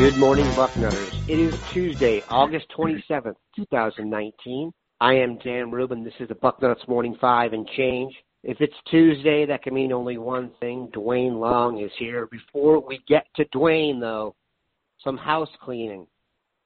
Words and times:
Good 0.00 0.16
morning, 0.16 0.46
Bucknutters. 0.56 1.28
It 1.28 1.38
is 1.38 1.54
Tuesday, 1.72 2.22
August 2.28 2.66
27th, 2.76 3.36
2019. 3.54 4.72
I 5.00 5.14
am 5.14 5.38
Dan 5.38 5.70
Rubin. 5.70 6.02
This 6.02 6.14
is 6.18 6.28
the 6.28 6.34
Bucknuts 6.34 6.88
Morning 6.88 7.16
Five 7.20 7.52
and 7.52 7.68
Change. 7.76 8.12
If 8.42 8.60
it's 8.60 8.74
Tuesday, 8.90 9.46
that 9.46 9.62
can 9.62 9.74
mean 9.74 9.92
only 9.92 10.18
one 10.18 10.50
thing. 10.58 10.88
Dwayne 10.94 11.38
Long 11.38 11.80
is 11.80 11.92
here. 11.98 12.26
Before 12.26 12.80
we 12.80 13.00
get 13.06 13.26
to 13.36 13.44
Dwayne, 13.54 14.00
though, 14.00 14.34
some 15.04 15.16
house 15.16 15.50
cleaning. 15.62 16.06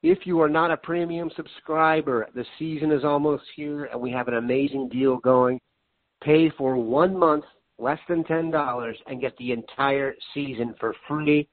If 0.07 0.27
you 0.27 0.39
are 0.43 0.51
not 0.51 0.71
a 0.71 0.77
premium 0.77 1.31
subscriber, 1.35 2.29
the 2.35 2.45
season 2.59 2.93
is 2.93 3.05
almost 3.05 3.45
here 3.57 3.87
and 3.87 3.99
we 3.99 4.11
have 4.11 4.29
an 4.29 4.35
amazing 4.35 4.91
deal 4.91 5.17
going. 5.17 5.59
Pay 6.23 6.51
for 6.59 6.77
one 6.77 7.19
month, 7.19 7.47
less 7.79 7.99
than 8.07 8.23
$10, 8.25 8.95
and 9.07 9.21
get 9.23 9.35
the 9.39 9.53
entire 9.53 10.15
season 10.35 10.75
for 10.79 10.95
free 11.09 11.49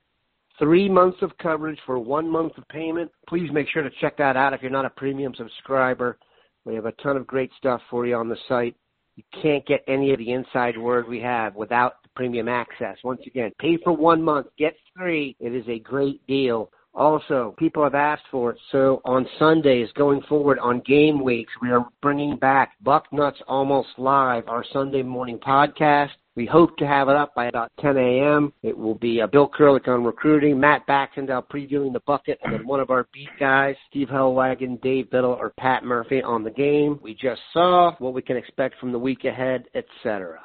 three 0.60 0.90
months 0.90 1.20
of 1.22 1.32
coverage 1.38 1.80
for 1.86 1.98
one 1.98 2.30
month 2.30 2.58
of 2.58 2.68
payment. 2.68 3.10
Please 3.30 3.50
make 3.54 3.70
sure 3.70 3.84
to 3.84 3.90
check 4.02 4.18
that 4.18 4.36
out 4.36 4.54
if 4.54 4.62
you're 4.62 4.70
not 4.70 4.84
a 4.84 4.90
premium 4.90 5.34
subscriber. 5.34 6.18
We 6.66 6.76
have 6.76 6.86
a 6.86 6.92
ton 7.02 7.16
of 7.16 7.26
great 7.26 7.52
stuff 7.58 7.80
for 7.90 8.06
you 8.06 8.16
on 8.16 8.28
the 8.28 8.38
site. 8.50 8.76
You 9.16 9.24
can't 9.42 9.66
get 9.66 9.82
any 9.88 10.12
of 10.12 10.18
the 10.20 10.34
inside 10.34 10.78
word 10.78 11.08
we 11.08 11.22
have 11.22 11.56
without 11.56 12.04
the 12.04 12.10
premium 12.18 12.50
access. 12.50 12.98
Once 13.02 13.22
again, 13.26 13.54
pay 13.60 13.78
for 13.78 13.96
one 13.96 14.22
month, 14.22 14.48
get 14.58 14.76
three. 14.94 15.38
It 15.40 15.56
is 15.56 15.68
a 15.70 15.80
great 15.80 16.28
deal. 16.28 16.70
Also, 16.94 17.56
people 17.58 17.84
have 17.84 17.96
asked 17.96 18.26
for 18.30 18.52
it. 18.52 18.58
So 18.72 19.02
on 19.06 19.26
Sundays 19.40 19.88
going 19.96 20.22
forward 20.24 20.60
on 20.60 20.82
game 20.82 21.24
weeks, 21.24 21.52
we 21.62 21.72
are 21.72 21.88
bringing 22.02 22.36
back 22.36 22.74
Bucknuts 22.84 23.42
Almost 23.48 23.90
Live, 23.98 24.48
our 24.48 24.66
Sunday 24.74 25.02
morning 25.02 25.40
podcast. 25.40 26.10
We 26.36 26.46
hope 26.46 26.78
to 26.78 26.88
have 26.88 27.10
it 27.10 27.16
up 27.16 27.34
by 27.36 27.48
about 27.48 27.72
10 27.82 27.98
a.m. 27.98 28.54
It 28.64 28.78
will 28.78 28.96
be 28.96 29.22
uh, 29.22 29.28
Bill 29.28 29.50
Kurelic 29.50 29.88
on 29.88 30.04
recruiting, 30.04 30.60
Matt 30.60 30.86
Baxendale 30.88 31.44
previewing 31.44 31.92
the 31.92 32.02
bucket, 32.06 32.40
and 32.44 32.54
then 32.54 32.66
one 32.66 32.80
of 32.80 32.90
our 32.90 33.08
beat 33.14 33.30
guys, 33.38 33.76
Steve 33.90 34.08
Helwagen, 34.08 34.82
Dave 34.82 35.10
Biddle, 35.10 35.34
or 35.34 35.54
Pat 35.58 35.84
Murphy 35.84 36.22
on 36.22 36.44
the 36.44 36.52
game. 36.52 37.00
We 37.02 37.14
just 37.16 37.42
saw 37.52 37.96
what 38.00 38.14
we 38.14 38.22
can 38.22 38.38
expect 38.38 38.80
from 38.80 38.94
the 38.94 39.00
week 39.00 39.26
ahead, 39.26 39.66
etc. 39.76 40.40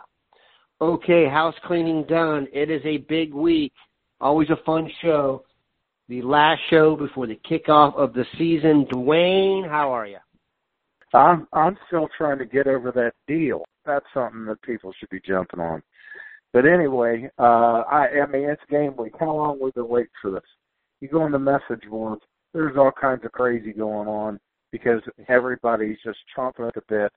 Okay, 0.80 1.28
house 1.28 1.54
cleaning 1.64 2.04
done. 2.04 2.48
It 2.52 2.70
is 2.70 2.82
a 2.84 2.98
big 2.98 3.32
week. 3.32 3.72
Always 4.20 4.50
a 4.50 4.62
fun 4.64 4.90
show. 5.02 5.44
The 6.08 6.22
last 6.22 6.60
show 6.70 6.96
before 6.96 7.26
the 7.26 7.38
kickoff 7.48 7.96
of 7.96 8.12
the 8.12 8.24
season. 8.38 8.86
Dwayne, 8.92 9.68
how 9.68 9.92
are 9.92 10.06
you? 10.06 10.18
I'm 11.12 11.48
I'm 11.52 11.76
still 11.86 12.08
trying 12.16 12.38
to 12.38 12.44
get 12.44 12.66
over 12.66 12.92
that 12.92 13.12
deal 13.26 13.64
that's 13.86 14.06
something 14.12 14.44
that 14.46 14.60
people 14.62 14.92
should 14.98 15.08
be 15.08 15.20
jumping 15.20 15.60
on. 15.60 15.82
But 16.52 16.66
anyway, 16.66 17.30
uh, 17.38 17.82
I, 17.90 18.08
I 18.22 18.26
mean, 18.26 18.48
it's 18.48 18.62
game 18.70 18.96
week. 18.96 19.14
How 19.18 19.32
long 19.32 19.58
we've 19.60 19.74
been 19.74 19.88
waiting 19.88 20.10
for 20.20 20.30
this? 20.30 20.42
You 21.00 21.08
go 21.08 21.22
on 21.22 21.32
the 21.32 21.38
message 21.38 21.88
boards, 21.88 22.22
there's 22.52 22.76
all 22.76 22.92
kinds 22.98 23.24
of 23.24 23.32
crazy 23.32 23.72
going 23.72 24.08
on 24.08 24.38
because 24.72 25.00
everybody's 25.28 25.98
just 26.04 26.18
chomping 26.36 26.66
at 26.66 26.74
the 26.74 26.82
bit. 26.88 27.12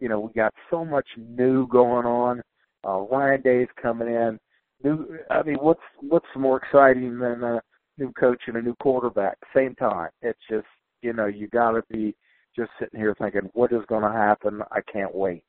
You 0.00 0.08
know, 0.08 0.20
we 0.20 0.32
got 0.32 0.52
so 0.70 0.84
much 0.84 1.06
new 1.16 1.66
going 1.68 2.06
on. 2.06 2.42
Uh, 2.86 3.00
Ryan 3.00 3.40
Day's 3.42 3.68
coming 3.80 4.08
in. 4.08 4.38
New, 4.84 5.18
I 5.30 5.42
mean, 5.42 5.56
what's 5.60 5.80
what's 6.00 6.26
more 6.36 6.58
exciting 6.58 7.18
than 7.18 7.42
a 7.44 7.62
new 7.98 8.12
coach 8.12 8.40
and 8.46 8.56
a 8.56 8.62
new 8.62 8.74
quarterback? 8.80 9.36
Same 9.54 9.74
time. 9.74 10.10
It's 10.22 10.38
just, 10.50 10.66
you 11.02 11.12
know, 11.12 11.26
you 11.26 11.48
got 11.48 11.72
to 11.72 11.82
be 11.90 12.14
just 12.56 12.70
sitting 12.78 12.98
here 12.98 13.14
thinking, 13.18 13.50
what 13.54 13.72
is 13.72 13.82
going 13.88 14.02
to 14.02 14.12
happen? 14.12 14.62
I 14.70 14.80
can't 14.92 15.14
wait. 15.14 15.44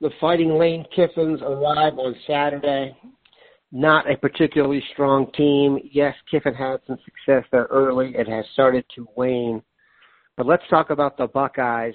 The 0.00 0.10
Fighting 0.20 0.58
Lane 0.58 0.84
Kiffins 0.96 1.42
arrive 1.42 1.98
on 1.98 2.14
Saturday. 2.26 2.96
Not 3.72 4.10
a 4.10 4.16
particularly 4.16 4.82
strong 4.92 5.30
team. 5.32 5.78
Yes, 5.92 6.14
Kiffin 6.30 6.54
had 6.54 6.80
some 6.86 6.98
success 7.04 7.44
there 7.52 7.68
early. 7.70 8.14
It 8.16 8.26
has 8.28 8.44
started 8.52 8.84
to 8.96 9.06
wane. 9.16 9.62
But 10.36 10.46
let's 10.46 10.62
talk 10.70 10.90
about 10.90 11.16
the 11.16 11.26
Buckeyes. 11.28 11.94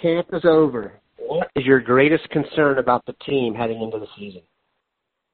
Camp 0.00 0.28
is 0.32 0.44
over. 0.44 1.00
What 1.16 1.50
is 1.56 1.64
your 1.64 1.80
greatest 1.80 2.28
concern 2.30 2.78
about 2.78 3.04
the 3.06 3.14
team 3.26 3.54
heading 3.54 3.82
into 3.82 3.98
the 3.98 4.06
season? 4.16 4.42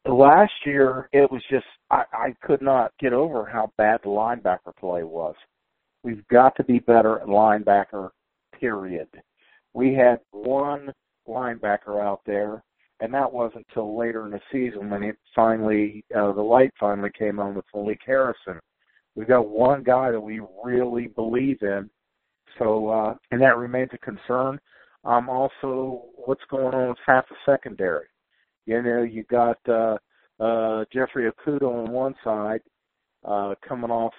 Last 0.06 0.52
year, 0.64 1.08
it 1.12 1.30
was 1.30 1.42
just 1.50 1.66
I, 1.90 2.04
I 2.12 2.34
could 2.42 2.62
not 2.62 2.92
get 2.98 3.12
over 3.12 3.44
how 3.44 3.72
bad 3.76 4.00
the 4.02 4.08
linebacker 4.08 4.74
play 4.78 5.02
was. 5.02 5.34
We've 6.02 6.26
got 6.28 6.56
to 6.56 6.64
be 6.64 6.78
better 6.78 7.20
at 7.20 7.26
linebacker. 7.26 8.10
Period. 8.58 9.08
We 9.74 9.94
had 9.94 10.20
one 10.32 10.92
linebacker 11.28 12.02
out 12.02 12.20
there, 12.26 12.62
and 13.00 13.12
that 13.14 13.32
wasn't 13.32 13.66
until 13.68 13.98
later 13.98 14.24
in 14.24 14.32
the 14.32 14.40
season 14.50 14.90
when 14.90 15.02
it 15.02 15.16
finally 15.34 16.04
uh, 16.16 16.32
the 16.32 16.42
light 16.42 16.72
finally 16.80 17.10
came 17.16 17.38
on 17.38 17.54
with 17.54 17.64
Malik 17.74 18.00
Harrison. 18.04 18.58
We've 19.14 19.28
got 19.28 19.48
one 19.48 19.82
guy 19.82 20.10
that 20.10 20.20
we 20.20 20.40
really 20.64 21.08
believe 21.08 21.58
in, 21.62 21.90
so 22.58 22.88
uh, 22.88 23.14
and 23.30 23.40
that 23.42 23.56
remains 23.56 23.90
a 23.92 23.98
concern. 23.98 24.58
Um, 25.04 25.28
also, 25.28 26.04
what's 26.16 26.44
going 26.50 26.74
on 26.74 26.88
with 26.88 26.98
half 27.06 27.28
the 27.28 27.36
secondary? 27.46 28.06
You 28.68 28.82
know, 28.82 29.02
you 29.02 29.24
got 29.24 29.58
uh, 29.68 29.96
uh, 30.38 30.84
Jeffrey 30.92 31.30
Okudah 31.30 31.86
on 31.86 31.90
one 31.90 32.14
side, 32.22 32.60
uh, 33.24 33.54
coming 33.66 33.90
off 33.90 34.12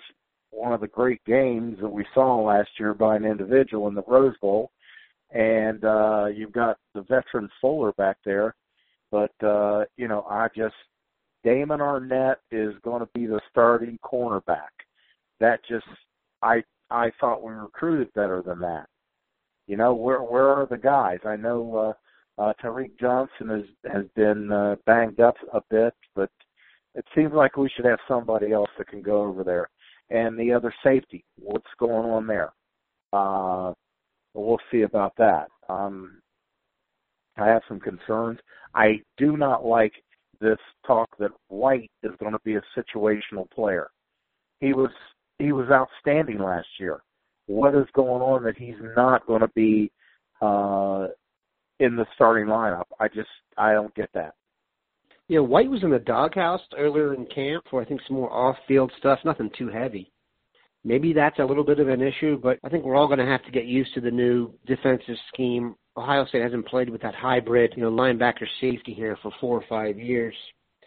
one 0.51 0.73
of 0.73 0.81
the 0.81 0.87
great 0.87 1.23
games 1.25 1.77
that 1.81 1.89
we 1.89 2.05
saw 2.13 2.41
last 2.41 2.69
year 2.79 2.93
by 2.93 3.15
an 3.15 3.25
individual 3.25 3.87
in 3.87 3.93
the 3.93 4.03
Rose 4.07 4.35
Bowl 4.41 4.71
and 5.31 5.83
uh, 5.85 6.25
you've 6.25 6.51
got 6.51 6.77
the 6.93 7.01
veteran 7.01 7.49
Fuller 7.61 7.91
back 7.93 8.17
there. 8.25 8.55
But 9.11 9.31
uh, 9.43 9.85
you 9.97 10.07
know, 10.07 10.25
I 10.29 10.47
just 10.55 10.75
Damon 11.43 11.79
Arnette 11.79 12.37
is 12.51 12.73
going 12.83 13.01
to 13.01 13.09
be 13.13 13.25
the 13.25 13.41
starting 13.49 13.97
cornerback. 14.03 14.69
That 15.39 15.59
just 15.67 15.85
I 16.41 16.63
I 16.89 17.11
thought 17.19 17.43
we 17.43 17.53
recruited 17.53 18.13
better 18.13 18.41
than 18.41 18.59
that. 18.61 18.87
You 19.67 19.77
know, 19.77 19.93
where 19.93 20.21
where 20.21 20.49
are 20.49 20.67
the 20.69 20.77
guys? 20.77 21.19
I 21.25 21.35
know 21.35 21.95
uh, 22.39 22.53
Tariq 22.63 22.97
Johnson 22.99 23.49
has 23.49 23.91
has 23.91 24.05
been 24.15 24.51
uh, 24.51 24.75
banged 24.85 25.19
up 25.19 25.35
a 25.53 25.61
bit, 25.69 25.93
but 26.15 26.29
it 26.95 27.05
seems 27.13 27.33
like 27.33 27.57
we 27.57 27.69
should 27.69 27.85
have 27.85 27.99
somebody 28.07 28.51
else 28.51 28.69
that 28.77 28.87
can 28.87 29.01
go 29.01 29.23
over 29.23 29.43
there. 29.43 29.69
And 30.09 30.39
the 30.39 30.53
other 30.53 30.73
safety, 30.83 31.23
what's 31.37 31.67
going 31.77 32.09
on 32.09 32.25
there? 32.25 32.51
Uh, 33.13 33.73
we'll 34.33 34.57
see 34.71 34.81
about 34.81 35.13
that. 35.17 35.47
Um, 35.67 36.21
I 37.37 37.47
have 37.47 37.61
some 37.67 37.79
concerns. 37.79 38.39
I 38.73 39.01
do 39.17 39.37
not 39.37 39.65
like 39.65 39.93
this 40.41 40.57
talk 40.87 41.09
that 41.19 41.31
White 41.49 41.91
is 42.03 42.11
going 42.19 42.31
to 42.31 42.39
be 42.43 42.55
a 42.55 42.63
situational 42.77 43.49
player. 43.51 43.89
He 44.61 44.73
was 44.73 44.91
he 45.37 45.51
was 45.51 45.67
outstanding 45.69 46.39
last 46.39 46.67
year. 46.79 47.01
What 47.47 47.75
is 47.75 47.87
going 47.93 48.21
on 48.21 48.43
that 48.43 48.57
he's 48.57 48.75
not 48.95 49.25
going 49.25 49.41
to 49.41 49.49
be 49.49 49.91
uh, 50.41 51.07
in 51.79 51.95
the 51.95 52.05
starting 52.15 52.45
lineup? 52.45 52.83
I 52.99 53.07
just 53.07 53.29
I 53.57 53.73
don't 53.73 53.93
get 53.95 54.09
that. 54.13 54.35
Yeah, 55.27 55.39
White 55.39 55.69
was 55.69 55.83
in 55.83 55.91
the 55.91 55.99
doghouse 55.99 56.61
earlier 56.77 57.13
in 57.13 57.25
camp 57.27 57.65
for 57.69 57.81
I 57.81 57.85
think 57.85 58.01
some 58.07 58.17
more 58.17 58.31
off-field 58.31 58.91
stuff. 58.97 59.19
Nothing 59.23 59.51
too 59.57 59.69
heavy. 59.69 60.11
Maybe 60.83 61.13
that's 61.13 61.39
a 61.39 61.45
little 61.45 61.63
bit 61.63 61.79
of 61.79 61.89
an 61.89 62.01
issue, 62.01 62.39
but 62.41 62.57
I 62.63 62.69
think 62.69 62.85
we're 62.85 62.95
all 62.95 63.07
going 63.07 63.19
to 63.19 63.25
have 63.25 63.43
to 63.43 63.51
get 63.51 63.65
used 63.65 63.93
to 63.95 64.01
the 64.01 64.09
new 64.09 64.53
defensive 64.65 65.17
scheme. 65.31 65.75
Ohio 65.97 66.25
State 66.25 66.41
hasn't 66.41 66.67
played 66.67 66.89
with 66.89 67.01
that 67.01 67.13
hybrid, 67.13 67.73
you 67.75 67.83
know, 67.83 67.91
linebacker 67.91 68.47
safety 68.61 68.93
here 68.93 69.17
for 69.21 69.31
four 69.41 69.57
or 69.57 69.65
five 69.67 69.99
years. 69.99 70.33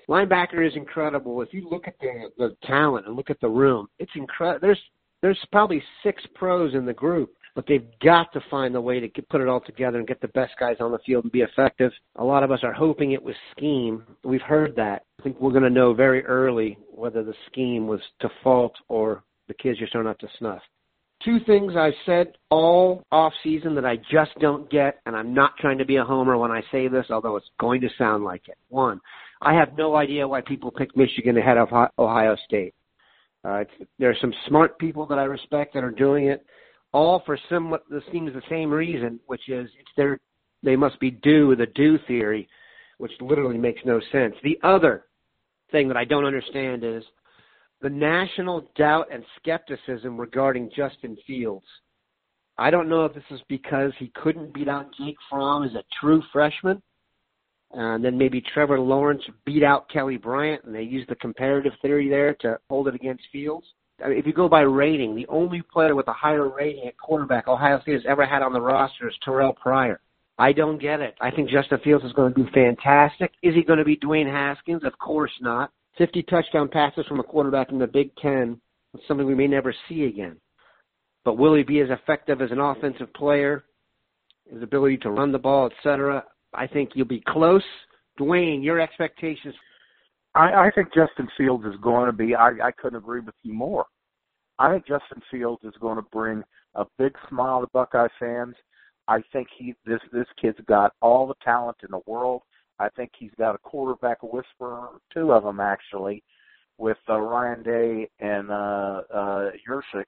Linebacker 0.09 0.67
is 0.67 0.75
incredible. 0.75 1.43
If 1.43 1.53
you 1.53 1.69
look 1.71 1.87
at 1.87 1.95
the 2.01 2.31
the 2.39 2.57
talent 2.67 3.07
and 3.07 3.15
look 3.15 3.31
at 3.31 3.41
the 3.41 3.49
room, 3.49 3.87
it's 3.99 4.11
incredible. 4.17 4.67
There's 4.67 4.81
there's 5.21 5.39
probably 5.53 5.83
six 6.03 6.23
pros 6.35 6.75
in 6.75 6.85
the 6.85 6.93
group, 6.93 7.31
but 7.55 7.67
they've 7.67 7.87
got 8.03 8.33
to 8.33 8.41
find 8.51 8.75
a 8.75 8.81
way 8.81 9.01
to 9.01 9.23
put 9.23 9.41
it 9.41 9.49
all 9.49 9.61
together 9.61 9.99
and 9.99 10.09
get 10.09 10.21
the 10.21 10.29
best 10.29 10.53
guys 10.59 10.77
on 10.81 10.93
the 10.93 10.99
field 11.05 11.25
and 11.25 11.33
be 11.33 11.43
effective. 11.43 11.93
A 12.17 12.25
lot 12.25 12.43
of 12.43 12.51
us 12.51 12.61
are 12.63 12.73
hoping 12.73 13.13
it 13.13 13.23
was 13.23 13.35
scheme. 13.57 14.05
We've 14.25 14.41
heard 14.43 14.75
that. 14.77 15.05
I 15.21 15.23
think 15.23 15.41
we're 15.41 15.51
going 15.51 15.63
to 15.63 15.71
know 15.71 15.93
very 15.93 16.25
early 16.25 16.79
whether 16.91 17.23
the 17.23 17.35
scheme 17.51 17.87
was 17.87 18.01
to 18.21 18.29
fault 18.43 18.75
or 18.89 19.23
the 19.49 19.55
kids 19.55 19.79
just 19.79 19.95
aren't 19.95 20.09
up 20.09 20.19
to 20.21 20.29
snuff. 20.39 20.63
Two 21.25 21.39
things 21.47 21.75
I've 21.77 21.93
said 22.05 22.33
all 22.51 23.05
off 23.13 23.33
season 23.45 23.77
that 23.77 23.85
I 23.85 23.97
just 24.11 24.33
don't 24.41 24.69
get, 24.71 25.01
and 25.07 25.15
I'm 25.15 25.33
not 25.33 25.57
trying 25.59 25.79
to 25.79 25.85
be 25.85 25.97
a 25.97 26.05
homer 26.05 26.37
when 26.37 26.51
I 26.51 26.63
say 26.73 26.89
this, 26.89 27.07
although 27.11 27.37
it's 27.37 27.51
going 27.61 27.81
to 27.83 27.89
sound 27.97 28.25
like 28.25 28.49
it. 28.49 28.59
One, 28.71 29.01
I 29.41 29.55
have 29.55 29.77
no 29.77 29.95
idea 29.95 30.27
why 30.27 30.41
people 30.41 30.73
pick 30.73 30.97
Michigan 30.97 31.37
ahead 31.37 31.59
of 31.59 31.69
Ohio 31.99 32.37
State. 32.45 32.75
Uh, 33.45 33.65
there 33.99 34.11
are 34.11 34.17
some 34.21 34.33
smart 34.49 34.79
people 34.79 35.07
that 35.07 35.19
I 35.19 35.25
respect 35.25 35.75
that 35.75 35.85
are 35.85 35.91
doing 35.91 36.27
it, 36.27 36.45
all 36.93 37.23
for 37.25 37.39
somewhat 37.49 37.85
this 37.91 38.03
seems 38.13 38.33
the 38.33 38.43
same 38.51 38.71
reason, 38.71 39.19
which 39.27 39.49
is 39.49 39.69
it's 39.79 39.91
their 39.97 40.21
they 40.63 40.77
must 40.77 41.01
be 41.01 41.11
due 41.11 41.51
a 41.61 41.67
due 41.67 41.99
theory, 42.07 42.49
which 42.99 43.13
literally 43.21 43.59
makes 43.59 43.81
no 43.85 44.01
sense. 44.13 44.35
The 44.45 44.59
other 44.63 45.07
thing 45.71 45.89
that 45.89 45.97
I 45.97 46.05
don't 46.05 46.25
understand 46.25 46.85
is 46.85 47.03
the 47.81 47.91
national 47.91 48.71
doubt 48.77 49.09
and 49.13 49.25
skepticism 49.41 50.19
regarding 50.19 50.71
Justin 50.75 51.17
Fields. 51.27 51.67
I 52.59 52.71
don't 52.71 52.89
know 52.89 53.07
if 53.07 53.15
this 53.15 53.25
is 53.31 53.41
because 53.49 53.93
he 53.99 54.13
couldn't 54.15 54.55
beat 54.55 54.69
out 54.69 54.95
Jake 54.97 55.17
Fromm 55.29 55.65
as 55.65 55.75
a 55.75 55.83
true 56.01 56.23
freshman, 56.33 56.81
and 57.73 58.05
then 58.05 58.17
maybe 58.17 58.43
Trevor 58.55 58.79
Lawrence 58.79 59.23
beat 59.45 59.65
out 59.65 59.89
Kelly 59.91 60.19
Bryant, 60.19 60.63
and 60.65 60.75
they 60.75 60.83
used 60.83 61.09
the 61.09 61.17
comparative 61.17 61.73
theory 61.81 62.09
there 62.09 62.35
to 62.35 62.59
hold 62.69 62.87
it 62.87 62.95
against 62.95 63.25
Fields. 63.33 63.67
I 64.03 64.09
mean, 64.09 64.19
if 64.19 64.27
you 64.27 64.33
go 64.33 64.49
by 64.49 64.63
rating, 64.63 65.15
the 65.15 65.27
only 65.29 65.63
player 65.63 65.95
with 65.95 66.09
a 66.09 66.13
higher 66.13 66.49
rating 66.49 66.87
at 66.87 66.99
quarterback 66.99 67.49
Ohio 67.49 67.81
State 67.81 67.95
has 67.95 68.03
ever 68.09 68.27
had 68.27 68.43
on 68.43 68.53
the 68.53 68.61
roster 68.61 69.09
is 69.09 69.15
Terrelle 69.27 69.57
Pryor. 69.57 70.01
I 70.39 70.53
don't 70.53 70.81
get 70.81 71.01
it. 71.01 71.15
I 71.21 71.31
think 71.31 71.51
Justin 71.51 71.79
Fields 71.85 72.05
is 72.05 72.13
going 72.13 72.33
to 72.33 72.43
do 72.43 72.49
fantastic. 72.53 73.33
Is 73.43 73.55
he 73.55 73.63
going 73.63 73.79
to 73.79 73.85
be 73.85 73.97
Dwayne 73.97 74.31
Haskins? 74.31 74.83
Of 74.85 74.99
course 74.99 75.33
not. 75.41 75.71
50 75.99 76.23
touchdown 76.25 76.69
passes 76.69 77.07
from 77.07 77.21
a 77.21 77.25
quarterback 77.25 77.71
in 77.71 77.79
the 77.79 77.87
Big 77.87 78.15
Ten 78.17 78.61
is 78.95 79.01
something 79.07 79.27
we 79.27 79.35
may 79.35 79.47
never 79.47 79.75
see 79.89 80.05
again. 80.05 80.37
But 81.25 81.39
will 81.39 81.55
he 81.55 81.63
be 81.63 81.81
as 81.81 81.91
effective 81.91 82.41
as 82.41 82.51
an 82.51 82.61
offensive 82.61 83.13
player? 83.15 83.65
His 84.51 84.63
ability 84.63 84.99
to 84.99 85.11
run 85.11 85.33
the 85.33 85.39
ball, 85.39 85.71
etc. 85.71 86.25
I 86.53 86.67
think 86.67 86.91
you'll 86.95 87.07
be 87.07 87.23
close. 87.29 87.63
Dwayne, 88.19 88.65
your 88.65 88.81
expectations? 88.81 89.55
I, 90.35 90.67
I 90.67 90.71
think 90.75 90.89
Justin 90.95 91.29
Fields 91.37 91.65
is 91.67 91.81
going 91.81 92.07
to 92.07 92.13
be. 92.13 92.35
I, 92.35 92.51
I 92.63 92.71
couldn't 92.73 92.99
agree 92.99 93.21
with 93.21 93.35
you 93.43 93.53
more. 93.53 93.87
I 94.63 94.71
think 94.71 94.87
Justin 94.87 95.21
Fields 95.29 95.65
is 95.65 95.75
going 95.81 95.97
to 95.97 96.07
bring 96.13 96.45
a 96.77 96.85
big 96.97 97.17
smile 97.29 97.63
to 97.63 97.67
Buckeye 97.73 98.07
fans. 98.21 98.55
I 99.09 99.21
think 99.33 99.49
he 99.59 99.75
this 99.85 99.99
this 100.13 100.29
kid's 100.41 100.61
got 100.69 100.93
all 101.03 101.27
the 101.27 101.35
talent 101.43 101.79
in 101.83 101.89
the 101.91 102.01
world. 102.07 102.43
I 102.79 102.89
think 102.91 103.11
he's 103.19 103.33
got 103.37 103.57
a 103.57 103.59
quarterback 103.59 104.23
whisperer, 104.23 105.01
two 105.13 105.33
of 105.33 105.43
them 105.43 105.59
actually, 105.59 106.23
with 106.79 106.97
uh, 107.09 107.19
Ryan 107.19 107.65
Day 107.65 108.09
and 108.21 108.53
uh, 108.53 109.03
uh, 109.13 109.51
Yurcich. 109.69 110.05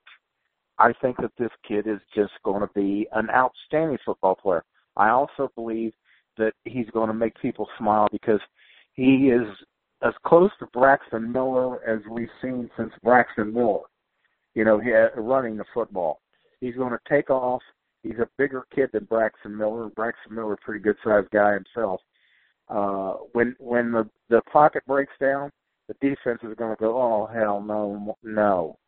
I 0.78 0.92
think 1.02 1.16
that 1.16 1.32
this 1.36 1.50
kid 1.66 1.88
is 1.88 2.00
just 2.14 2.32
going 2.44 2.60
to 2.60 2.70
be 2.76 3.08
an 3.12 3.30
outstanding 3.30 3.98
football 4.06 4.36
player. 4.36 4.62
I 4.96 5.08
also 5.08 5.50
believe 5.56 5.94
that 6.38 6.52
he's 6.64 6.88
going 6.90 7.08
to 7.08 7.14
make 7.14 7.34
people 7.42 7.68
smile 7.76 8.06
because 8.12 8.40
he 8.92 9.30
is 9.30 9.48
as 10.02 10.14
close 10.24 10.50
to 10.60 10.66
Braxton 10.66 11.32
Miller 11.32 11.84
as 11.88 12.02
we've 12.08 12.28
seen 12.40 12.70
since 12.76 12.92
Braxton 13.02 13.52
Miller. 13.52 13.80
You 14.54 14.64
know, 14.64 14.80
uh, 14.80 15.20
running 15.20 15.56
the 15.56 15.64
football. 15.72 16.20
He's 16.60 16.76
going 16.76 16.92
to 16.92 16.98
take 17.08 17.30
off. 17.30 17.62
He's 18.02 18.18
a 18.18 18.28
bigger 18.38 18.66
kid 18.74 18.90
than 18.92 19.04
Braxton 19.04 19.56
Miller. 19.56 19.88
Braxton 19.88 20.34
Miller, 20.34 20.56
pretty 20.62 20.80
good 20.80 20.96
sized 21.02 21.30
guy 21.30 21.54
himself. 21.54 22.00
Uh, 22.68 23.14
when 23.32 23.54
when 23.58 23.92
the 23.92 24.08
the 24.30 24.40
pocket 24.50 24.82
breaks 24.86 25.12
down, 25.20 25.50
the 25.88 25.94
defense 26.00 26.40
is 26.42 26.54
going 26.56 26.74
to 26.74 26.80
go, 26.80 26.96
oh 26.96 27.26
hell 27.26 27.60
no, 27.60 28.16
no, 28.22 28.78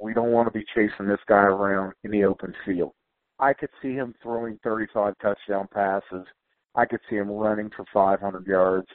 we 0.00 0.14
don't 0.14 0.32
want 0.32 0.46
to 0.46 0.58
be 0.58 0.64
chasing 0.74 1.06
this 1.06 1.20
guy 1.28 1.42
around 1.42 1.92
in 2.04 2.10
the 2.10 2.24
open 2.24 2.54
field. 2.64 2.92
I 3.38 3.52
could 3.52 3.68
see 3.82 3.92
him 3.92 4.14
throwing 4.22 4.58
35 4.64 5.14
touchdown 5.20 5.68
passes. 5.72 6.26
I 6.74 6.86
could 6.86 7.00
see 7.08 7.16
him 7.16 7.30
running 7.30 7.70
for 7.76 7.84
500 7.92 8.46
yards. 8.46 8.88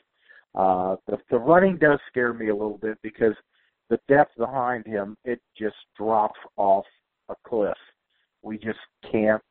Uh, 0.53 0.95
the, 1.07 1.17
the 1.29 1.37
running 1.37 1.77
does 1.77 1.99
scare 2.09 2.33
me 2.33 2.49
a 2.49 2.55
little 2.55 2.77
bit 2.77 2.97
because 3.03 3.35
the 3.91 3.99
depth 4.07 4.31
behind 4.37 4.87
him, 4.87 5.17
it 5.25 5.41
just 5.59 5.75
drops 5.97 6.39
off 6.55 6.85
a 7.29 7.35
cliff. 7.45 7.77
We 8.41 8.57
just 8.57 8.79
can't 9.11 9.41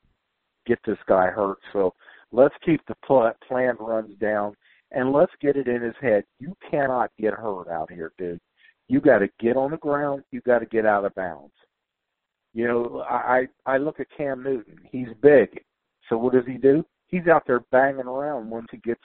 get 0.67 0.79
this 0.87 0.99
guy 1.07 1.27
hurt. 1.27 1.59
So 1.75 1.93
let's 2.33 2.55
keep 2.65 2.81
the 2.89 2.95
pl- 3.07 3.33
planned 3.47 3.77
runs 3.81 4.19
down 4.19 4.57
and 4.93 5.13
let's 5.13 5.33
get 5.43 5.57
it 5.57 5.69
in 5.69 5.83
his 5.83 5.95
head. 6.01 6.25
You 6.39 6.57
cannot 6.71 7.11
get 7.21 7.35
hurt 7.35 7.69
out 7.69 7.93
here, 7.93 8.13
dude. 8.17 8.41
You 8.89 9.01
got 9.01 9.19
to 9.19 9.29
get 9.39 9.59
on 9.59 9.73
the 9.73 9.77
ground. 9.77 10.25
You 10.33 10.41
got 10.41 10.61
to 10.61 10.67
get 10.67 10.87
out 10.87 11.05
of 11.05 11.15
bounds. 11.15 11.53
You 12.55 12.67
know, 12.67 13.05
I 13.09 13.47
I 13.67 13.77
look 13.77 14.01
at 14.01 14.07
Cam 14.17 14.43
Newton. 14.43 14.79
He's 14.91 15.09
big. 15.23 15.63
So 16.09 16.17
what 16.17 16.33
does 16.33 16.47
he 16.47 16.55
do? 16.55 16.85
He's 17.09 17.29
out 17.29 17.45
there 17.47 17.61
banging 17.71 18.07
around 18.07 18.51
once 18.51 18.67
he 18.71 18.79
gets 18.79 19.03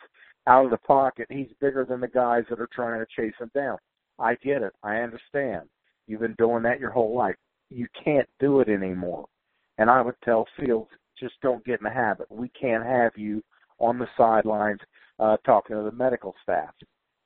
out 0.47 0.65
of 0.65 0.71
the 0.71 0.77
pocket. 0.77 1.27
He's 1.29 1.49
bigger 1.59 1.85
than 1.85 1.99
the 1.99 2.07
guys 2.07 2.45
that 2.49 2.59
are 2.59 2.69
trying 2.73 2.99
to 2.99 3.05
chase 3.15 3.35
him 3.39 3.51
down. 3.53 3.77
I 4.19 4.35
get 4.35 4.61
it. 4.61 4.73
I 4.83 4.97
understand. 4.97 5.63
You've 6.07 6.21
been 6.21 6.35
doing 6.37 6.63
that 6.63 6.79
your 6.79 6.91
whole 6.91 7.15
life. 7.15 7.35
You 7.69 7.87
can't 8.03 8.27
do 8.39 8.59
it 8.59 8.69
anymore. 8.69 9.25
And 9.77 9.89
I 9.89 10.01
would 10.01 10.15
tell 10.23 10.45
Fields, 10.59 10.89
just 11.19 11.33
don't 11.41 11.65
get 11.65 11.79
in 11.79 11.85
the 11.85 11.89
habit. 11.89 12.27
We 12.29 12.49
can't 12.49 12.85
have 12.85 13.13
you 13.15 13.43
on 13.79 13.99
the 13.99 14.07
sidelines 14.17 14.79
uh, 15.19 15.37
talking 15.45 15.75
to 15.75 15.83
the 15.83 15.91
medical 15.91 16.33
staff. 16.43 16.73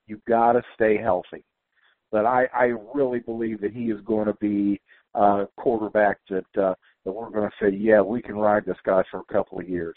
You've 0.07 0.25
got 0.25 0.53
to 0.53 0.63
stay 0.75 0.97
healthy. 0.97 1.43
But 2.11 2.25
I, 2.25 2.47
I 2.53 2.73
really 2.93 3.19
believe 3.19 3.61
that 3.61 3.73
he 3.73 3.85
is 3.85 4.01
going 4.01 4.25
to 4.25 4.33
be 4.35 4.81
a 5.13 5.45
quarterback 5.57 6.17
that 6.29 6.61
uh, 6.61 6.73
that 7.05 7.11
we're 7.11 7.29
going 7.29 7.49
to 7.49 7.55
say, 7.61 7.75
yeah, 7.75 8.01
we 8.01 8.21
can 8.21 8.35
ride 8.35 8.65
this 8.65 8.77
guy 8.83 9.03
for 9.09 9.19
a 9.19 9.33
couple 9.33 9.59
of 9.59 9.69
years. 9.69 9.95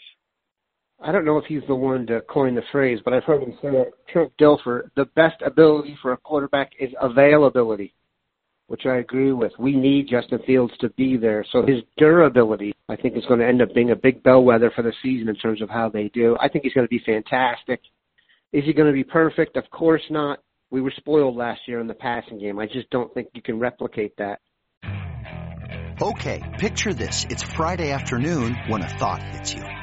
I 1.05 1.11
don't 1.11 1.25
know 1.25 1.37
if 1.37 1.45
he's 1.45 1.63
the 1.67 1.75
one 1.75 2.07
to 2.07 2.21
coin 2.21 2.55
the 2.55 2.63
phrase, 2.71 2.99
but 3.03 3.13
I've 3.13 3.25
heard 3.25 3.43
him 3.43 3.57
say 3.61 3.67
it. 3.67 3.93
Trent 4.07 4.31
Dilfer, 4.39 4.89
the 4.95 5.05
best 5.15 5.41
ability 5.45 5.97
for 6.01 6.13
a 6.13 6.17
quarterback 6.17 6.71
is 6.79 6.91
availability, 7.01 7.93
which 8.67 8.85
I 8.85 8.97
agree 8.97 9.33
with. 9.33 9.51
We 9.59 9.75
need 9.75 10.07
Justin 10.09 10.39
Fields 10.45 10.71
to 10.79 10.87
be 10.91 11.17
there. 11.17 11.45
So 11.51 11.65
his 11.65 11.81
durability, 11.97 12.73
I 12.87 12.95
think, 12.95 13.17
is 13.17 13.25
going 13.25 13.41
to 13.41 13.45
end 13.45 13.61
up 13.61 13.73
being 13.75 13.91
a 13.91 13.97
big 13.97 14.23
bellwether 14.23 14.71
for 14.73 14.81
the 14.81 14.93
season 15.03 15.27
in 15.27 15.35
terms 15.35 15.61
of 15.61 15.69
how 15.69 15.89
they 15.89 16.07
do. 16.13 16.37
I 16.39 16.47
think 16.47 16.63
he's 16.63 16.73
going 16.73 16.87
to 16.87 16.89
be 16.89 17.03
fantastic. 17.05 17.81
Is 18.53 18.63
he 18.63 18.71
going 18.71 18.87
to 18.87 18.93
be 18.93 19.03
perfect? 19.03 19.57
Of 19.57 19.69
course 19.71 20.03
not. 20.09 20.39
We 20.69 20.79
were 20.79 20.93
spoiled 20.95 21.35
last 21.35 21.61
year 21.67 21.81
in 21.81 21.87
the 21.87 21.93
passing 21.93 22.39
game. 22.39 22.59
I 22.59 22.65
just 22.65 22.89
don't 22.91 23.13
think 23.13 23.27
you 23.33 23.41
can 23.41 23.59
replicate 23.59 24.15
that. 24.19 24.39
Okay, 26.01 26.41
picture 26.59 26.93
this. 26.93 27.25
It's 27.29 27.43
Friday 27.43 27.91
afternoon 27.91 28.55
when 28.67 28.81
a 28.81 28.87
thought 28.87 29.21
hits 29.21 29.53
you. 29.53 29.82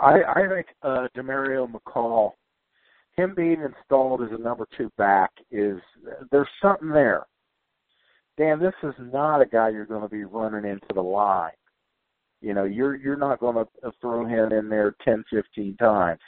I, 0.00 0.22
I 0.34 0.48
think 0.48 0.66
uh, 0.82 1.08
Demario 1.16 1.70
McCall, 1.70 2.32
him 3.16 3.34
being 3.34 3.62
installed 3.62 4.22
as 4.22 4.30
a 4.32 4.42
number 4.42 4.66
two 4.76 4.90
back 4.96 5.30
is 5.50 5.78
there's 6.30 6.48
something 6.62 6.88
there. 6.88 7.26
Dan, 8.38 8.58
this 8.58 8.74
is 8.82 8.94
not 8.98 9.42
a 9.42 9.46
guy 9.46 9.68
you're 9.68 9.84
going 9.84 10.02
to 10.02 10.08
be 10.08 10.24
running 10.24 10.70
into 10.70 10.86
the 10.94 11.02
line. 11.02 11.52
You 12.40 12.54
know, 12.54 12.64
you're 12.64 12.96
you're 12.96 13.16
not 13.16 13.40
going 13.40 13.56
to 13.56 13.92
throw 14.00 14.24
him 14.24 14.52
in 14.52 14.70
there 14.70 14.94
10, 15.04 15.24
15 15.30 15.76
times. 15.76 16.20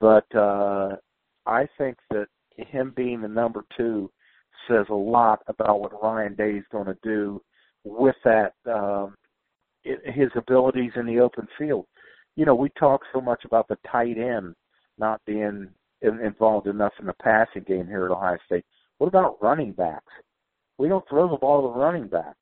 But 0.00 0.24
uh, 0.34 0.96
I 1.44 1.68
think 1.76 1.98
that 2.10 2.28
him 2.56 2.94
being 2.96 3.20
the 3.20 3.28
number 3.28 3.64
two 3.76 4.10
says 4.66 4.86
a 4.88 4.94
lot 4.94 5.42
about 5.48 5.80
what 5.80 6.02
Ryan 6.02 6.34
Day 6.34 6.52
is 6.52 6.64
going 6.72 6.86
to 6.86 6.96
do 7.02 7.42
with 7.84 8.16
that 8.24 8.54
um, 8.66 9.14
his 9.82 10.30
abilities 10.34 10.92
in 10.96 11.04
the 11.04 11.20
open 11.20 11.46
field 11.58 11.84
you 12.36 12.44
know, 12.44 12.54
we 12.54 12.68
talk 12.70 13.02
so 13.12 13.20
much 13.20 13.44
about 13.44 13.68
the 13.68 13.78
tight 13.90 14.18
end 14.18 14.54
not 14.98 15.20
being 15.26 15.68
involved 16.02 16.66
enough 16.66 16.92
in 17.00 17.06
the 17.06 17.14
passing 17.14 17.62
game 17.66 17.86
here 17.86 18.04
at 18.06 18.10
Ohio 18.10 18.36
State. 18.46 18.64
What 18.98 19.08
about 19.08 19.42
running 19.42 19.72
backs? 19.72 20.12
We 20.78 20.88
don't 20.88 21.08
throw 21.08 21.28
the 21.28 21.36
ball 21.36 21.62
to 21.62 21.72
the 21.72 21.80
running 21.80 22.08
backs. 22.08 22.36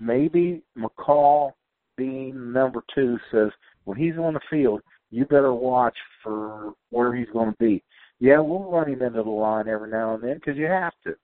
Maybe 0.00 0.62
McCall 0.76 1.52
being 1.96 2.52
number 2.52 2.82
two 2.94 3.18
says 3.32 3.50
when 3.84 3.98
he's 3.98 4.16
on 4.16 4.34
the 4.34 4.40
field, 4.48 4.80
you 5.10 5.24
better 5.24 5.52
watch 5.52 5.96
for 6.22 6.72
where 6.90 7.14
he's 7.14 7.28
going 7.32 7.50
to 7.50 7.56
be. 7.58 7.82
Yeah, 8.20 8.40
we'll 8.40 8.70
run 8.70 8.88
him 8.88 9.02
into 9.02 9.22
the 9.22 9.30
line 9.30 9.68
every 9.68 9.90
now 9.90 10.14
and 10.14 10.22
then 10.22 10.34
because 10.34 10.56
you 10.56 10.66
have 10.66 10.92
to. 11.04 11.14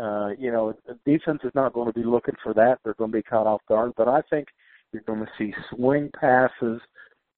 Uh, 0.00 0.28
you 0.38 0.52
know, 0.52 0.74
defense 1.06 1.40
is 1.42 1.52
not 1.54 1.72
going 1.72 1.86
to 1.86 1.98
be 1.98 2.04
looking 2.04 2.34
for 2.42 2.52
that. 2.54 2.78
They're 2.84 2.94
going 2.94 3.10
to 3.10 3.16
be 3.16 3.22
caught 3.22 3.46
off 3.46 3.62
guard. 3.68 3.92
But 3.96 4.08
I 4.08 4.22
think– 4.30 4.48
you're 4.92 5.02
going 5.02 5.20
to 5.20 5.30
see 5.38 5.52
swing 5.70 6.10
passes 6.18 6.80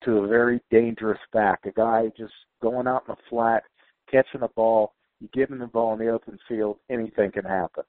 to 0.05 0.19
a 0.19 0.29
very 0.29 0.61
dangerous 0.71 1.19
back, 1.33 1.61
a 1.65 1.73
guy 1.73 2.11
just 2.17 2.33
going 2.63 2.87
out 2.87 3.05
in 3.09 3.15
the 3.15 3.21
flat, 3.29 3.65
catching 4.11 4.43
a 4.43 4.49
ball. 4.49 4.95
You 5.21 5.29
give 5.33 5.51
him 5.51 5.59
the 5.59 5.67
ball 5.67 5.93
in 5.95 5.99
the 5.99 6.09
open 6.09 6.39
field, 6.49 6.79
anything 6.89 7.33
can 7.33 7.45
happen. 7.45 7.83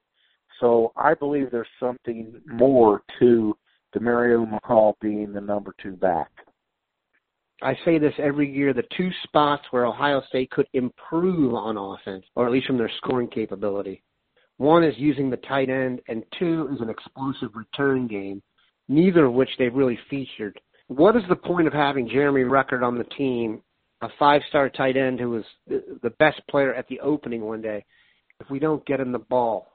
So 0.59 0.91
I 0.97 1.13
believe 1.13 1.51
there's 1.51 1.67
something 1.79 2.41
more 2.47 3.03
to 3.19 3.55
Demario 3.95 4.45
McCall 4.49 4.93
being 4.99 5.31
the 5.31 5.41
number 5.41 5.73
two 5.81 5.93
back. 5.93 6.31
I 7.61 7.75
say 7.85 7.97
this 7.99 8.13
every 8.17 8.49
year 8.51 8.73
the 8.73 8.83
two 8.95 9.09
spots 9.23 9.63
where 9.71 9.85
Ohio 9.85 10.21
State 10.29 10.49
could 10.49 10.67
improve 10.73 11.53
on 11.53 11.77
offense, 11.77 12.25
or 12.35 12.45
at 12.45 12.51
least 12.51 12.67
from 12.67 12.77
their 12.77 12.91
scoring 12.97 13.27
capability, 13.27 14.01
One 14.59 14.83
is 14.83 14.93
using 14.97 15.29
the 15.29 15.37
tight 15.37 15.69
end, 15.69 16.01
and 16.09 16.23
two 16.37 16.69
is 16.73 16.81
an 16.81 16.89
explosive 16.89 17.55
return 17.55 18.07
game, 18.07 18.41
neither 18.89 19.25
of 19.25 19.33
which 19.33 19.49
they've 19.57 19.73
really 19.73 19.99
featured. 20.09 20.59
What 20.87 21.15
is 21.15 21.23
the 21.29 21.35
point 21.35 21.67
of 21.67 21.73
having 21.73 22.09
Jeremy 22.09 22.41
Ruckert 22.41 22.83
on 22.83 22.97
the 22.97 23.03
team, 23.05 23.61
a 24.01 24.09
five-star 24.17 24.69
tight 24.69 24.97
end 24.97 25.19
who 25.19 25.29
was 25.29 25.43
the 25.67 26.09
best 26.19 26.41
player 26.49 26.73
at 26.73 26.87
the 26.87 26.99
opening 26.99 27.41
one 27.41 27.61
day, 27.61 27.85
if 28.41 28.49
we 28.49 28.59
don't 28.59 28.85
get 28.85 28.99
him 28.99 29.11
the 29.11 29.19
ball? 29.19 29.67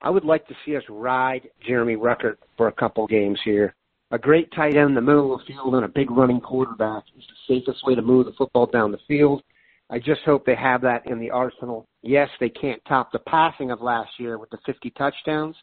I 0.00 0.10
would 0.10 0.24
like 0.24 0.46
to 0.46 0.54
see 0.64 0.76
us 0.76 0.84
ride 0.88 1.50
Jeremy 1.66 1.96
Ruckert 1.96 2.36
for 2.56 2.68
a 2.68 2.72
couple 2.72 3.06
games 3.08 3.40
here. 3.44 3.74
A 4.12 4.18
great 4.18 4.50
tight 4.52 4.76
end 4.76 4.90
in 4.90 4.94
the 4.94 5.00
middle 5.00 5.34
of 5.34 5.40
the 5.40 5.52
field 5.52 5.74
and 5.74 5.84
a 5.84 5.88
big 5.88 6.10
running 6.10 6.40
quarterback 6.40 7.02
is 7.16 7.24
the 7.26 7.54
safest 7.54 7.84
way 7.84 7.94
to 7.96 8.00
move 8.00 8.26
the 8.26 8.32
football 8.38 8.66
down 8.66 8.92
the 8.92 8.98
field. 9.08 9.42
I 9.90 9.98
just 9.98 10.20
hope 10.24 10.46
they 10.46 10.54
have 10.54 10.82
that 10.82 11.06
in 11.06 11.18
the 11.18 11.30
arsenal. 11.30 11.88
Yes, 12.02 12.28
they 12.38 12.48
can't 12.48 12.80
top 12.86 13.10
the 13.10 13.18
passing 13.20 13.70
of 13.70 13.82
last 13.82 14.10
year 14.18 14.38
with 14.38 14.50
the 14.50 14.58
50 14.64 14.90
touchdowns, 14.90 15.56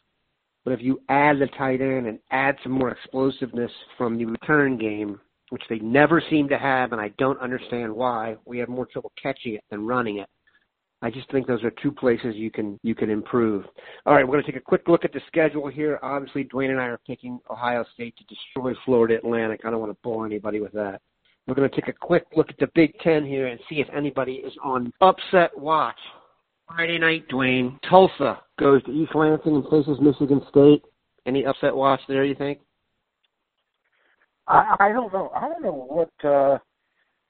but 0.66 0.72
if 0.72 0.82
you 0.82 1.00
add 1.08 1.38
the 1.38 1.46
tight 1.56 1.80
end 1.80 2.08
and 2.08 2.18
add 2.32 2.56
some 2.64 2.72
more 2.72 2.90
explosiveness 2.90 3.70
from 3.96 4.18
the 4.18 4.24
return 4.24 4.76
game, 4.76 5.20
which 5.50 5.62
they 5.70 5.78
never 5.78 6.20
seem 6.28 6.48
to 6.48 6.58
have, 6.58 6.90
and 6.90 7.00
I 7.00 7.10
don't 7.18 7.40
understand 7.40 7.94
why, 7.94 8.34
we 8.44 8.58
have 8.58 8.68
more 8.68 8.84
trouble 8.84 9.12
catching 9.22 9.54
it 9.54 9.64
than 9.70 9.86
running 9.86 10.18
it. 10.18 10.28
I 11.02 11.10
just 11.10 11.30
think 11.30 11.46
those 11.46 11.62
are 11.62 11.70
two 11.80 11.92
places 11.92 12.34
you 12.34 12.50
can 12.50 12.80
you 12.82 12.96
can 12.96 13.10
improve. 13.10 13.64
All 14.06 14.14
right, 14.14 14.26
we're 14.26 14.32
going 14.32 14.44
to 14.44 14.50
take 14.50 14.60
a 14.60 14.64
quick 14.64 14.88
look 14.88 15.04
at 15.04 15.12
the 15.12 15.20
schedule 15.28 15.68
here. 15.68 16.00
Obviously, 16.02 16.42
Dwayne 16.42 16.70
and 16.70 16.80
I 16.80 16.86
are 16.86 17.00
picking 17.06 17.38
Ohio 17.48 17.84
State 17.94 18.16
to 18.16 18.24
destroy 18.24 18.74
Florida 18.84 19.18
Atlantic. 19.18 19.60
I 19.64 19.70
don't 19.70 19.78
want 19.78 19.92
to 19.92 19.98
bore 20.02 20.26
anybody 20.26 20.58
with 20.58 20.72
that. 20.72 21.00
We're 21.46 21.54
going 21.54 21.70
to 21.70 21.76
take 21.76 21.88
a 21.88 21.92
quick 21.92 22.24
look 22.34 22.50
at 22.50 22.58
the 22.58 22.68
Big 22.74 22.98
Ten 23.04 23.24
here 23.24 23.46
and 23.46 23.60
see 23.68 23.76
if 23.76 23.86
anybody 23.94 24.42
is 24.44 24.52
on 24.64 24.92
upset 25.00 25.56
watch. 25.56 25.94
Friday 26.68 26.98
night, 26.98 27.28
Dwayne. 27.28 27.78
Tulsa 27.88 28.40
goes 28.58 28.82
to 28.84 28.90
East 28.90 29.14
Lansing 29.14 29.54
and 29.54 29.64
faces 29.64 29.98
Michigan 30.00 30.42
State. 30.50 30.82
Any 31.26 31.44
upset 31.44 31.74
watch 31.74 32.00
there? 32.08 32.24
You 32.24 32.34
think? 32.34 32.60
I, 34.48 34.76
I 34.78 34.88
don't 34.90 35.12
know. 35.12 35.30
I 35.34 35.48
don't 35.48 35.62
know 35.62 35.72
what 35.72 36.28
uh, 36.28 36.58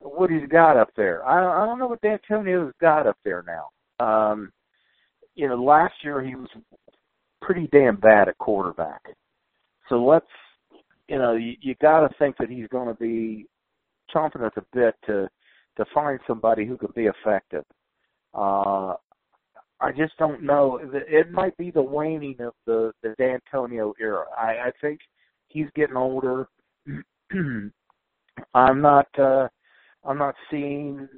what 0.01 0.31
he's 0.31 0.49
got 0.49 0.77
up 0.77 0.91
there. 0.97 1.25
I, 1.25 1.63
I 1.63 1.67
don't 1.67 1.79
know 1.79 1.87
what 1.87 2.03
Dantonio's 2.03 2.75
got 2.81 3.07
up 3.07 3.17
there 3.25 3.45
now. 3.47 4.05
Um, 4.05 4.53
you 5.35 5.49
know, 5.49 5.63
last 5.63 5.95
year 6.03 6.23
he 6.23 6.35
was 6.35 6.49
pretty 7.41 7.69
damn 7.73 7.97
bad 7.97 8.29
at 8.29 8.39
quarterback. 8.39 9.03
So 9.89 10.05
let's, 10.05 10.27
you 11.09 11.19
know, 11.19 11.35
you, 11.35 11.55
you 11.61 11.75
got 11.81 12.01
to 12.01 12.15
think 12.19 12.37
that 12.39 12.51
he's 12.51 12.69
going 12.69 12.89
to 12.89 12.95
be 12.95 13.47
chomping 14.15 14.45
at 14.45 14.55
the 14.55 14.65
bit 14.73 14.95
to 15.07 15.29
to 15.77 15.85
find 15.95 16.19
somebody 16.27 16.65
who 16.65 16.77
can 16.77 16.91
be 16.95 17.07
effective. 17.07 17.65
Uh, 18.35 18.95
I 19.81 19.93
just 19.93 20.17
don't 20.19 20.43
know. 20.43 20.81
It 20.93 21.31
might 21.33 21.57
be 21.57 21.71
the 21.71 21.83
waning 21.83 22.37
of 22.41 22.55
the 22.67 22.93
the 23.03 23.15
Dantonio 23.21 23.93
era. 24.01 24.25
I, 24.37 24.69
I 24.69 24.71
think 24.81 25.01
he's 25.49 25.67
getting 25.75 25.97
older. 25.97 26.49
I'm 28.55 28.81
not. 28.81 29.07
uh 29.19 29.49
I'm 30.05 30.19
not 30.19 30.35
seeing 30.51 31.09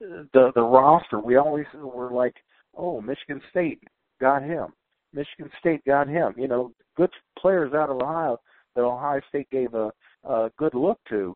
the 0.00 0.52
the 0.54 0.62
roster. 0.62 1.18
We 1.20 1.36
always 1.36 1.66
were 1.74 2.10
like, 2.10 2.34
oh, 2.76 3.00
Michigan 3.00 3.42
State 3.50 3.82
got 4.20 4.42
him. 4.42 4.68
Michigan 5.12 5.50
State 5.58 5.84
got 5.84 6.08
him. 6.08 6.34
You 6.36 6.48
know, 6.48 6.72
good 6.96 7.10
players 7.38 7.74
out 7.74 7.90
of 7.90 8.00
Ohio 8.00 8.38
that 8.74 8.82
Ohio 8.82 9.20
State 9.28 9.48
gave 9.50 9.74
a, 9.74 9.90
a 10.24 10.50
good 10.58 10.74
look 10.74 10.98
to, 11.08 11.34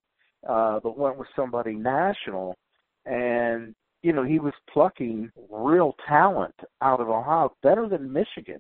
uh, 0.49 0.81
but 0.83 0.99
went 0.99 1.19
with 1.19 1.29
somebody 1.35 1.75
national. 1.75 2.57
And 3.07 3.75
you 4.03 4.13
know, 4.13 4.25
he 4.25 4.39
was 4.39 4.55
plucking 4.73 5.31
real 5.51 5.95
talent 6.09 6.55
out 6.81 7.01
of 7.01 7.09
Ohio, 7.09 7.53
better 7.63 7.89
than 7.89 8.13
Michigan 8.13 8.59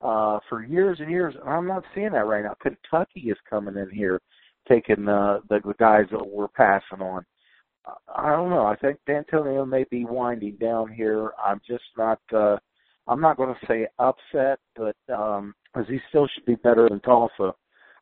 uh, 0.00 0.40
for 0.48 0.64
years 0.64 0.98
and 1.00 1.10
years. 1.10 1.34
And 1.40 1.48
I'm 1.48 1.66
not 1.66 1.84
seeing 1.94 2.12
that 2.12 2.26
right 2.26 2.44
now. 2.44 2.56
Kentucky 2.60 3.30
is 3.30 3.36
coming 3.48 3.76
in 3.76 3.90
here, 3.90 4.20
taking 4.68 5.08
uh, 5.08 5.40
the, 5.48 5.60
the 5.64 5.74
guys 5.78 6.06
that 6.10 6.26
we're 6.26 6.48
passing 6.48 7.00
on. 7.00 7.24
I 8.14 8.30
don't 8.30 8.50
know. 8.50 8.66
I 8.66 8.76
think 8.76 8.98
Dantonio 9.08 9.66
may 9.66 9.84
be 9.90 10.04
winding 10.04 10.56
down 10.56 10.92
here. 10.92 11.32
I'm 11.42 11.60
just 11.66 11.84
not. 11.96 12.20
uh 12.32 12.56
I'm 13.08 13.20
not 13.20 13.38
going 13.38 13.52
to 13.52 13.66
say 13.66 13.88
upset, 13.98 14.60
but 14.76 14.96
um 15.12 15.54
he 15.88 15.98
still 16.10 16.28
should 16.32 16.44
be 16.44 16.56
better 16.56 16.88
than 16.88 17.00
Tulsa. 17.00 17.54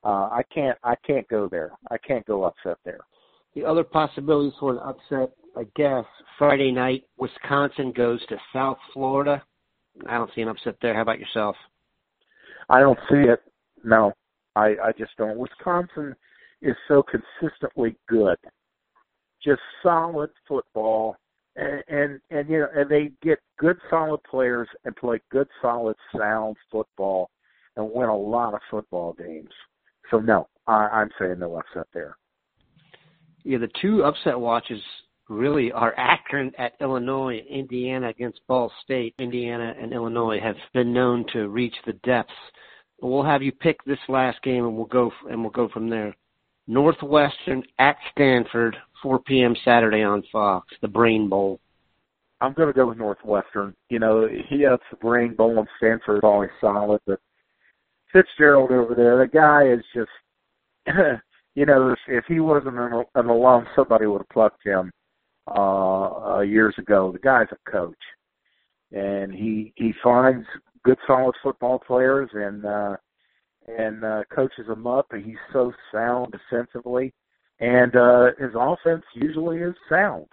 Uh, 0.04 0.28
I 0.30 0.42
can't. 0.52 0.76
I 0.82 0.94
can't 1.06 1.26
go 1.28 1.48
there. 1.48 1.72
I 1.90 1.98
can't 1.98 2.26
go 2.26 2.44
upset 2.44 2.78
there. 2.84 3.00
The 3.54 3.64
other 3.64 3.84
possibilities 3.84 4.52
for 4.58 4.72
an 4.72 4.78
upset, 4.78 5.30
I 5.58 5.64
guess, 5.74 6.04
Friday 6.38 6.70
night, 6.70 7.04
Wisconsin 7.18 7.92
goes 7.92 8.24
to 8.26 8.36
South 8.52 8.78
Florida. 8.92 9.42
I 10.08 10.16
don't 10.16 10.30
see 10.34 10.42
an 10.42 10.48
upset 10.48 10.76
there. 10.80 10.94
How 10.94 11.02
about 11.02 11.18
yourself? 11.18 11.56
I 12.68 12.80
don't 12.80 12.98
see 13.10 13.16
it. 13.16 13.40
No, 13.84 14.12
I 14.54 14.76
I 14.82 14.92
just 14.96 15.12
don't. 15.18 15.38
Wisconsin 15.38 16.14
is 16.62 16.76
so 16.86 17.02
consistently 17.02 17.96
good 18.08 18.36
just 19.44 19.60
solid 19.82 20.30
football, 20.46 21.16
and 21.56 21.82
and, 21.88 22.20
and 22.30 22.48
you 22.48 22.60
know, 22.60 22.68
and 22.74 22.90
they 22.90 23.10
get 23.22 23.38
good 23.58 23.76
solid 23.90 24.22
players 24.24 24.68
and 24.84 24.94
play 24.96 25.20
good 25.30 25.48
solid 25.62 25.96
sound 26.16 26.56
football, 26.70 27.30
and 27.76 27.90
win 27.92 28.08
a 28.08 28.16
lot 28.16 28.54
of 28.54 28.60
football 28.70 29.14
games. 29.14 29.50
So 30.10 30.18
no, 30.18 30.48
I, 30.66 30.88
I'm 30.88 31.10
saying 31.18 31.38
no 31.38 31.56
upset 31.56 31.86
there. 31.92 32.16
Yeah, 33.44 33.58
the 33.58 33.70
two 33.80 34.04
upset 34.04 34.38
watches 34.38 34.80
really 35.28 35.70
are 35.72 35.94
Akron 35.98 36.52
at 36.58 36.72
Illinois, 36.80 37.42
Indiana 37.48 38.08
against 38.08 38.46
Ball 38.46 38.72
State. 38.82 39.14
Indiana 39.18 39.74
and 39.80 39.92
Illinois 39.92 40.40
have 40.40 40.56
been 40.72 40.92
known 40.92 41.24
to 41.32 41.48
reach 41.48 41.74
the 41.86 41.92
depths. 42.04 42.32
We'll 43.00 43.24
have 43.24 43.42
you 43.42 43.52
pick 43.52 43.82
this 43.84 43.98
last 44.08 44.42
game, 44.42 44.64
and 44.64 44.76
we'll 44.76 44.86
go 44.86 45.12
and 45.30 45.40
we'll 45.40 45.50
go 45.50 45.68
from 45.68 45.88
there. 45.88 46.14
Northwestern 46.66 47.62
at 47.78 47.96
Stanford, 48.12 48.76
4 49.02 49.20
p.m. 49.20 49.54
Saturday 49.64 50.02
on 50.02 50.22
Fox, 50.30 50.66
the 50.82 50.88
Brain 50.88 51.28
Bowl. 51.28 51.60
I'm 52.40 52.52
going 52.52 52.68
to 52.68 52.74
go 52.74 52.86
with 52.88 52.98
Northwestern. 52.98 53.74
You 53.88 53.98
know, 53.98 54.28
he 54.48 54.62
has 54.62 54.78
the 54.90 54.96
Brain 54.96 55.34
Bowl 55.34 55.58
and 55.58 55.68
Stanford 55.78 56.18
is 56.18 56.24
always 56.24 56.50
solid, 56.60 57.00
but 57.06 57.20
Fitzgerald 58.12 58.70
over 58.70 58.94
there, 58.94 59.18
the 59.18 59.26
guy 59.26 59.68
is 59.68 59.84
just, 59.94 60.10
you 61.54 61.66
know, 61.66 61.94
if, 62.06 62.24
he 62.28 62.38
wasn't 62.38 62.78
an 62.78 63.28
alum, 63.28 63.66
somebody 63.74 64.06
would 64.06 64.18
have 64.18 64.28
plucked 64.28 64.64
him 64.64 64.92
uh, 65.56 66.36
uh, 66.36 66.40
years 66.40 66.74
ago. 66.78 67.12
The 67.12 67.18
guy's 67.18 67.48
a 67.52 67.70
coach, 67.70 67.96
and 68.92 69.32
he 69.32 69.72
he 69.76 69.92
finds 70.02 70.46
good, 70.84 70.98
solid 71.06 71.34
football 71.42 71.78
players 71.78 72.30
and 72.32 72.64
uh, 72.64 72.96
and 73.66 74.04
uh, 74.04 74.22
coaches 74.34 74.66
them 74.68 74.86
up. 74.86 75.06
And 75.12 75.24
he's 75.24 75.36
so 75.52 75.72
sound 75.92 76.32
defensively 76.32 77.12
and 77.60 77.96
uh, 77.96 78.30
his 78.38 78.52
offense 78.54 79.04
usually 79.14 79.58
is 79.58 79.74
sound. 79.88 80.26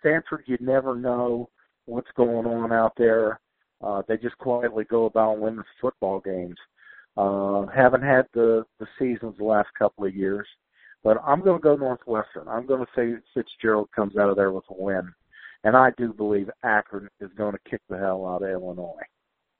Stanford, 0.00 0.44
you 0.46 0.56
never 0.60 0.94
know 0.94 1.48
what's 1.86 2.10
going 2.16 2.46
on 2.46 2.72
out 2.72 2.92
there. 2.96 3.40
Uh, 3.82 4.02
they 4.06 4.16
just 4.16 4.38
quietly 4.38 4.84
go 4.84 5.06
about 5.06 5.38
winning 5.38 5.62
football 5.80 6.20
games. 6.20 6.56
Uh, 7.16 7.66
haven't 7.66 8.02
had 8.02 8.26
the 8.32 8.64
the 8.78 8.86
seasons 8.98 9.34
the 9.38 9.44
last 9.44 9.68
couple 9.76 10.04
of 10.04 10.14
years, 10.14 10.46
but 11.04 11.18
I'm 11.24 11.42
going 11.42 11.58
to 11.58 11.62
go 11.62 11.76
Northwestern. 11.76 12.48
I'm 12.48 12.66
going 12.66 12.84
to 12.84 12.90
say 12.94 13.20
Fitzgerald 13.34 13.88
comes 13.94 14.16
out 14.16 14.30
of 14.30 14.36
there 14.36 14.52
with 14.52 14.64
a 14.70 14.74
win, 14.74 15.12
and 15.64 15.76
I 15.76 15.90
do 15.96 16.12
believe 16.12 16.50
Akron 16.62 17.08
is 17.20 17.30
going 17.36 17.52
to 17.52 17.70
kick 17.70 17.80
the 17.88 17.98
hell 17.98 18.26
out 18.26 18.42
of 18.42 18.50
Illinois. 18.50 19.02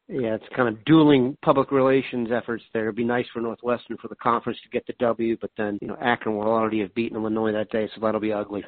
Yeah, 0.09 0.35
it's 0.35 0.45
kind 0.57 0.69
of 0.69 0.83
dueling 0.87 1.37
public 1.43 1.71
relations 1.71 2.31
efforts 2.33 2.65
there. 2.73 2.85
It'd 2.85 2.97
be 2.97 3.05
nice 3.05 3.27
for 3.33 3.41
Northwestern 3.41 3.99
for 3.99 4.09
the 4.09 4.17
conference 4.17 4.59
to 4.63 4.71
get 4.71 4.87
the 4.87 4.95
W, 5.01 5.37
but 5.39 5.51
then, 5.59 5.79
you 5.83 5.89
know, 5.89 5.99
Akron 6.01 6.35
will 6.35 6.47
already 6.47 6.81
have 6.81 6.95
beaten 6.95 7.19
Illinois 7.19 7.53
that 7.53 7.71
day, 7.71 7.91
so 7.95 8.01
that'll 8.01 8.21
be 8.21 8.33
ugly. 8.33 8.65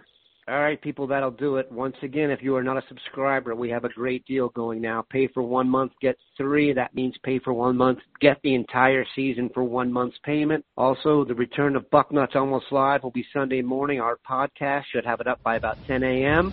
All 0.50 0.60
right, 0.60 0.82
people, 0.82 1.06
that'll 1.06 1.30
do 1.30 1.58
it. 1.58 1.70
Once 1.70 1.94
again, 2.02 2.32
if 2.32 2.42
you 2.42 2.56
are 2.56 2.62
not 2.64 2.76
a 2.76 2.82
subscriber, 2.88 3.54
we 3.54 3.70
have 3.70 3.84
a 3.84 3.88
great 3.88 4.26
deal 4.26 4.48
going 4.48 4.80
now. 4.80 5.04
Pay 5.08 5.28
for 5.28 5.44
one 5.44 5.68
month, 5.68 5.92
get 6.02 6.16
three. 6.36 6.72
That 6.72 6.92
means 6.92 7.14
pay 7.22 7.38
for 7.38 7.52
one 7.52 7.76
month, 7.76 8.00
get 8.20 8.40
the 8.42 8.56
entire 8.56 9.06
season 9.14 9.48
for 9.54 9.62
one 9.62 9.92
month's 9.92 10.18
payment. 10.24 10.64
Also, 10.76 11.24
the 11.24 11.36
return 11.36 11.76
of 11.76 11.88
Bucknuts 11.90 12.34
Almost 12.34 12.66
Live 12.72 13.04
will 13.04 13.12
be 13.12 13.24
Sunday 13.32 13.62
morning. 13.62 14.00
Our 14.00 14.18
podcast 14.28 14.86
should 14.92 15.06
have 15.06 15.20
it 15.20 15.28
up 15.28 15.40
by 15.44 15.54
about 15.54 15.76
10 15.86 16.02
a.m. 16.02 16.52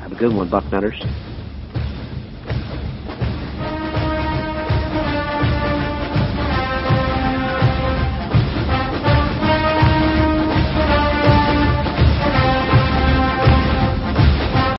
Have 0.00 0.12
a 0.12 0.16
good 0.16 0.34
one, 0.34 0.48
Bucknutters. 0.48 1.33